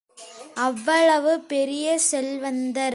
[0.53, 2.89] அவ்வளவு பெரிய செல்வந்தர்.